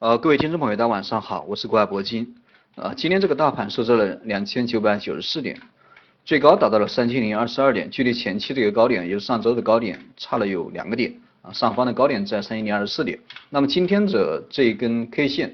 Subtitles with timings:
[0.00, 2.36] 呃，各位听众朋友，大家晚上好，我是国海铂金。
[2.76, 5.60] 呃，今天这个大盘收在了两千九百九十四点，
[6.24, 11.52] 最高达到了三千零二十二点，距离前期的一个高点，也就是上周的高点，差了有两个点啊。
[11.52, 13.18] 上方的高点在三千零二十四点。
[13.50, 15.52] 那么今天的这一根 K 线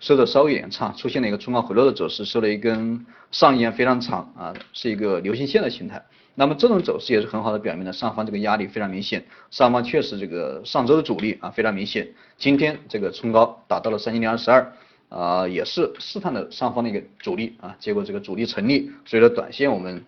[0.00, 6.04] 收的稍微有点差，出现了一个冲高回落的走势，收了一根上沿非常长啊，是一个流星线的形态。
[6.34, 14.72] 那么这种走势也是很好的表明了上方这个压力非常明显，上方确实这个上周的阻力啊非常明显，今天这个冲高达到了三千零二十二
[15.10, 20.04] 啊，也是试探的上方的一个阻力啊，结果这个阻力成立，所以说短线我们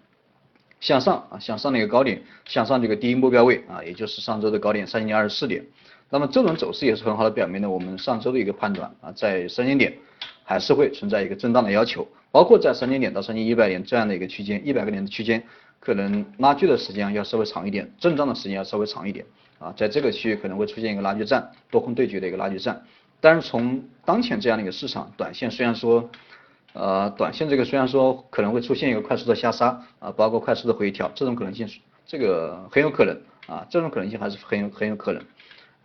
[0.80, 5.64] 向上啊向上的一个高点，向上这个第一目标位啊，也就是上周的高点三千零二十四点，
[6.10, 9.96] 那么这种走势也是很好的表明了我们上周的一个判断啊，在三千点
[10.46, 15.42] 还是会存在一个震荡的要求，包括在三千点到三千一百点这样的一个区间，一百个点的区间。
[15.78, 19.24] 可能拉锯的时间要稍微长一点，震荡的时间要稍微长一点
[19.60, 22.82] 啊，在这个区域可能会出现一个拉锯战，多空对决的一个拉锯战。
[23.20, 26.10] 但是从当前这样的一个市场，短线虽然说，
[26.72, 31.68] 呃，短线这个虽然说可能会出现一个快速的下杀啊，包括快速的回调，这种可能性
[32.04, 35.22] 这个很有可能啊，这种可能性还是很有很有可能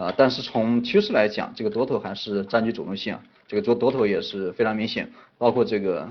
[0.02, 0.14] 啊。
[0.18, 6.10] 但是从趋势来讲，这个多头还是占据主动性啊，这个做多头也是非常明显，包括这个。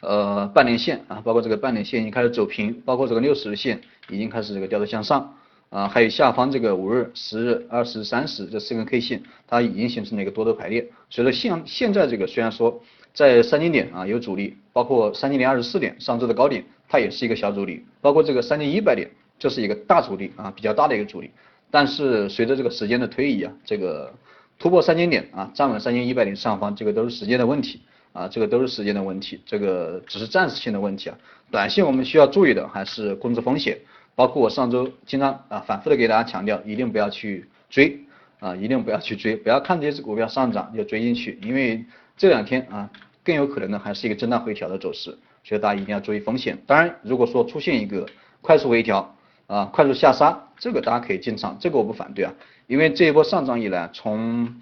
[0.00, 5.34] 呃，半年线啊，包括这个半年线已经开始走平，包括这个六十日线已经开始这个调头向上
[5.70, 10.88] 啊，还有下方这个五日、十日、二十、三十这四根 K 线，它已经形成了一个多头排列。
[11.10, 12.80] 所以说现现在这个虽然说
[13.12, 21.32] 在三千点啊有阻力，包括三千零二十四点上周的高点，它也是一个小阻力，包括这个三千一百点这是一个大阻力啊，比较大的一个阻力。
[21.70, 24.12] 但是随着这个时间的推移啊，这个
[24.58, 27.80] 突破三千点啊，站稳三千一百点上方，这个都是时间的问题。
[28.14, 31.16] 啊，这个都是时间的问题，这个只是暂时性的问题啊。
[31.52, 33.78] 短线我们需要注意的还是控制风险，
[34.16, 38.00] 包括我上周经常啊反复的给大家强调，一定不要去追
[38.40, 41.84] 啊，一定不要去追，不要看这只股票上涨就追进去，因为
[42.16, 42.90] 这两天啊
[43.22, 46.58] 更有可能呢还是一个震荡回调的走势，所以大家一定要注意风险。
[46.66, 48.08] 当然，如果说出现一个
[48.40, 49.14] 快速回调
[49.48, 52.32] 啊，快速下杀，这个大家可以进场，这个我不反对啊，
[52.68, 54.54] 因为这一波上涨以来，从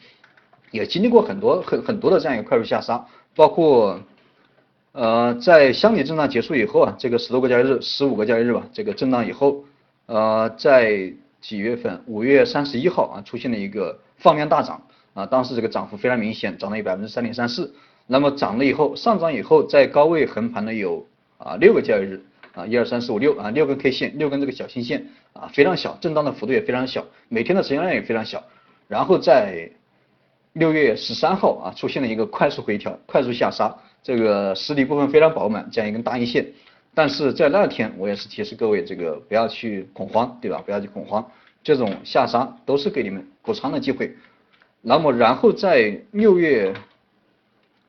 [0.70, 3.04] 也经历过很多很很多的这样一个快速下杀。
[3.34, 4.00] 包括，
[4.92, 9.64] 呃，在箱体震荡结束以后啊，这个十多个交易日，十五个交易日吧，这个震荡以后，
[10.06, 12.00] 呃，在几月份？
[12.06, 14.80] 五月三十一号啊，出现了一个放量大涨
[15.14, 17.74] 啊，当时这个涨幅非常明显，涨了有百分之三点三四。
[18.06, 21.04] 那么涨了以后，上涨以后，在高位横盘了有
[21.38, 22.24] 啊六个交易日
[22.56, 28.42] 啊，一二三四五六啊，六根 K 线，六根这个小星线啊，非常小，震荡的幅度也非常小，每天的成交量也非常小，
[28.88, 29.70] 然后在。
[30.58, 36.46] 六月十三号啊，出现了一个快速回调、快速下杀，这个实体部分非常饱满，这样一根大阴线。
[36.94, 40.62] 但是在那天，我也是提示各位，这个不要去恐慌，对吧？
[40.64, 41.30] 不要去恐慌，
[41.62, 44.16] 这种下杀都是给你们补仓的机会。
[44.80, 46.72] 那么，然后在六月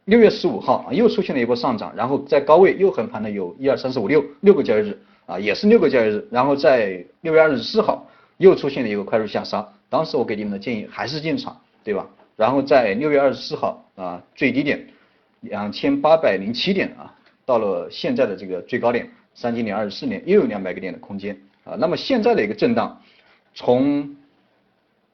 [0.07, 6.25] 六月十五号啊，又出现了一波上涨，然后在高位又横盘了有一二三四五六六个交易日啊，也是六个交易日。
[6.31, 12.07] 然后在六月二十四号又出现了一个快速下杀，当时我给你们的建议还是进场，对吧？
[12.38, 14.88] 然后在六月二十四号啊，最低点
[15.41, 17.13] 两千八百零七点啊，
[17.46, 21.75] 到了现在的这个最高点三千零二十四点，又有两百个点的空间啊。
[21.78, 23.01] 那么现在的一个震荡，
[23.53, 24.16] 从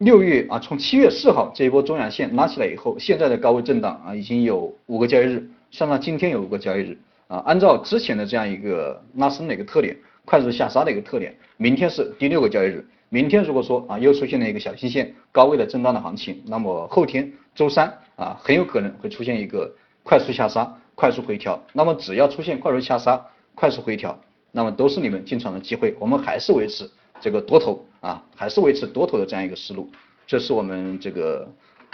[0.04, 6.98] 六月啊，从七月四号这一波中阳线拉起来以后，现在的高位震荡啊，已经有五个交易日，算上今天有五个交易日
[7.30, 7.38] 啊。
[7.46, 12.86] 按照之前的这样一个拉升的一个特点，快速下杀的一个特点，明天是第六个交易日。
[13.08, 17.88] 明天如果说啊又出现了一个小星线高位的震荡的行情，那么后天周三
[18.18, 21.64] 啊很有可能会出现一个快速下杀、快速回调。
[21.72, 23.26] 那么只要出现快速下杀、
[23.56, 24.20] 快速回调，
[24.52, 25.96] 那么都是你们进场的机会。
[25.98, 26.90] 我们还是维持
[27.24, 29.90] 这个多头啊，还是维持多头的这样一个思路。
[30.28, 31.48] 这是我们这个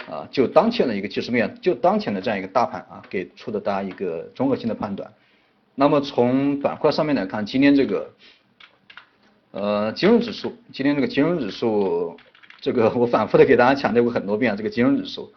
[0.08, 5.10] 啊就当前的一个技术面，就当前的这样一个大盘啊给出的大家一个综合性的判断。
[5.74, 8.10] 那么从板块上面来看，今天这个。
[9.52, 12.16] 呃，金融指数今天这个金融指数，
[12.60, 15.32] 这个我反复的给大家强调过很多遍，这个金融指数，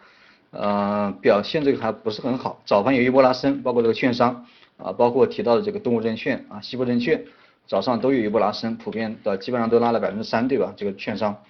[0.51, 2.61] 呃，表现这个还不是很好。
[2.63, 4.45] 早盘有一波拉升，包括这个券商
[4.77, 7.25] 啊，包括提到的这个东吴证券啊、西部证券，
[7.67, 10.73] 早上都有一波拉升，普遍的基本上都拉了百分之三，对吧？
[10.75, 11.43] 这个券商，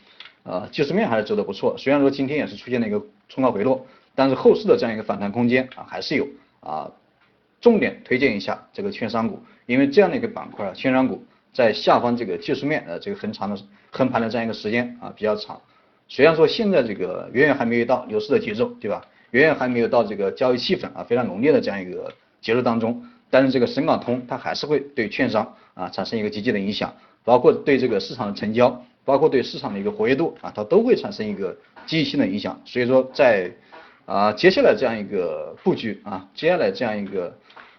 [0.44, 1.76] 啊，技术面还是走的不错。
[1.78, 6.28] 虽然说今天也是出现了一个冲高回落，但是后市的这样一个反弹空间啊还是有
[6.60, 6.92] 啊。
[7.62, 11.24] 重点推荐一下这个券商股，因为这样的一个板块啊，券商股。
[11.54, 13.56] 在下方这个技术面，呃，这个横长的
[13.92, 15.62] 横盘的这样一个时间啊比较长，
[16.08, 19.06] 虽然说现在这个远远还没有到牛市的节奏，对吧？
[19.30, 22.12] 远远还没有到这个交易气氛啊非常浓烈的这样一个
[22.42, 26.94] 节奏当中，但是这个深港通它还是会对券商啊产生一个积极的影响，
[27.24, 31.58] 包括对这个市场的成交，包括对市场的一个活跃度啊，它都会产生一个
[31.88, 32.62] 积极性的影响。
[32.64, 33.52] 所以说在
[34.06, 37.36] 啊，接下来这样一个布局啊，接下来这样一个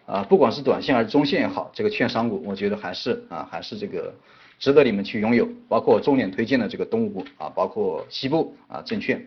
[0.07, 4.13] 啊，不管是短线还是中线也好，这个券商股，我觉得还是啊，还是这个
[4.59, 9.25] 值得你们去拥有，包括重点推荐的这个东吴啊，包括西部啊证券，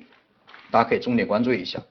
[0.72, 1.82] 大家可以重点关注一下。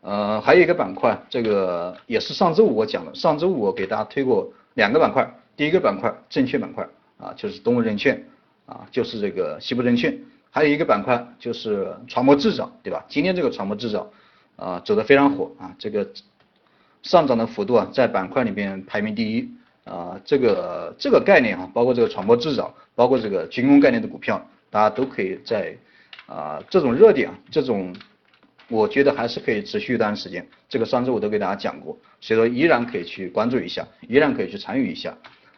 [0.00, 6.86] 呃，还有一个板块，这个也是上周五我讲的，上周五我给大家推过两个板块，第一个板块证券板块
[7.18, 8.24] 啊，就是东吴证券
[8.64, 10.16] 啊，就是这个西部证券，
[10.50, 13.04] 还有一个板块就是船舶制造，对吧？
[13.08, 14.08] 今天这个船舶制造
[14.54, 16.08] 啊走的非常火啊，这个
[17.02, 19.50] 上涨的幅度啊在板块里面排名第一
[19.84, 24.40] 啊，这个这个概念啊，包括这个船舶制造，包括这个军工概念的股票，
[24.70, 25.76] 大家都可以在
[26.26, 27.92] 啊这种热点啊这种。
[28.70, 35.16] 我觉得还是可以持续一段时间，这个上周我都给大家讲过，所以说依然可以去关注一下，依然可以去参与一下。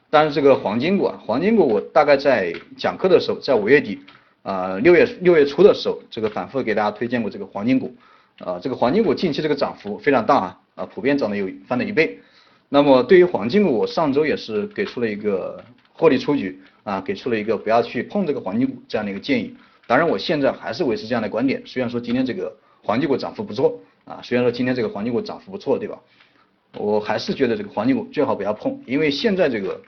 [0.08, 3.98] 但是这个黄金股啊，黄金股我大概在讲课的时候，在五月底
[4.42, 7.92] 啊六月六月初的时候，这个反复给大家推荐过这个黄金股
[8.38, 12.20] 啊，这个黄金股近期这个涨幅非常大啊啊，普遍涨了有翻了一倍。
[12.68, 19.52] 那么对于黄金股，我上周也是给出了一个获利出局啊，给出了一个不要去碰这个黄金股这样的一个建议。
[19.88, 22.54] 当然我现在还是维持这样的观点，虽然说今天这个。
[22.82, 26.00] 黄金股涨幅不错啊，虽然说今天这个黄金股涨幅不错，对吧？
[26.76, 29.80] 我还是觉得这个黄金股最好不要碰，因为现在这个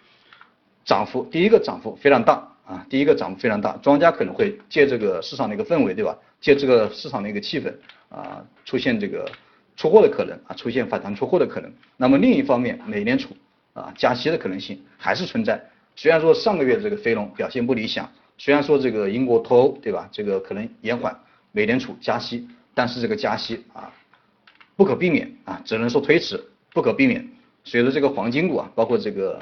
[0.85, 2.35] 涨幅，第一个涨幅非常大
[2.67, 6.19] 啊，第一个涨幅非常大，庄家可能会借这个市场的一个氛围，对吧？
[6.41, 7.73] 借这个市场的一个气氛
[8.09, 9.31] 啊，出现这个
[9.77, 11.73] 出货的可能啊，出现反弹出货的可能。
[11.97, 13.29] 那么另一方面，美联储
[13.75, 15.63] 啊加息的可能性还是存在。
[15.95, 20.09] 虽然说上个月这个非农表现不理想，虽然说这个英国脱欧，对吧？
[20.11, 21.17] 这个可能延缓
[21.53, 22.49] 美联储加息。
[22.75, 23.93] 但是这个加息啊，
[24.77, 26.43] 不可避免啊，只能说推迟，
[26.73, 27.29] 不可避免。
[27.65, 29.41] 随着这个黄金股啊，包括这个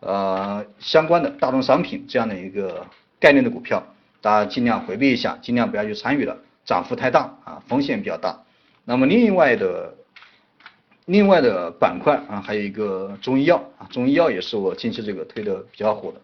[0.00, 2.86] 呃相关的大宗商品这样的一个
[3.18, 3.82] 概念的股票，
[4.20, 8.42] 大家尽量回避一下，尽量不要去参与了，涨幅太大啊，风险比较大。
[8.84, 9.94] 那么另外的
[11.06, 16.20] 另外的板块啊，还有一个中医药啊，中医药也是我近期这个推的比较火的。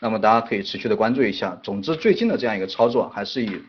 [0.00, 1.58] 那么大家可以持续的关注一下。
[1.62, 3.62] 总之最近的这样一个操作还是以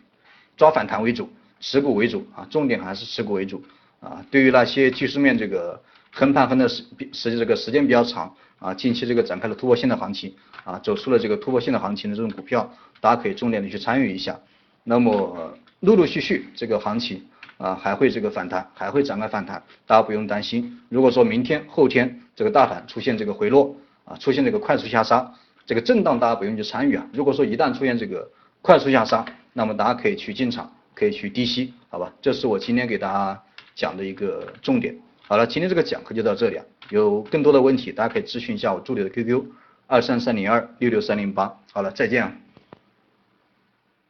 [0.58, 1.30] 抓反弹为主。
[1.60, 3.64] 持股为主啊，重点还是持股为主
[4.00, 4.24] 啊。
[4.32, 10.34] 对于那些技术面这个横盘横的时时这个时间比较长啊，近期这个展开了突破性的行情
[10.64, 14.40] 啊，走出了这个突破性的行情的这种股票，大家可以重点的去参与一下。
[14.84, 17.24] 那么陆陆续续这个行情
[17.58, 20.80] 啊还会这个反弹，还会展开反弹，大家不用担心。
[20.90, 25.34] 如果说明天后天这个大盘出现这个回落啊，出现这个快速下杀，
[25.66, 27.06] 这个震荡大家不用去参与啊。
[27.14, 28.30] 如果说一旦出现这个
[28.62, 30.72] 快速下杀，那么大家可以去进场。
[31.00, 33.42] 可以去低吸，好吧，这是我今天给大家
[33.74, 34.94] 讲的一个重点。
[35.26, 39.46] 好了，今天这个讲课就到这里啊，有更多的问题大家可以咨询一下我助理的 QQ
[39.88, 41.58] 二三三零二六六三零八。
[41.72, 42.36] 好了，再见啊。